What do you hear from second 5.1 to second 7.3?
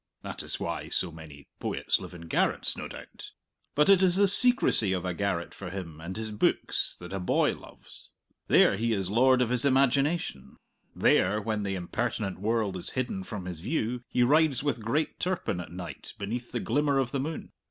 garret for him and his books that a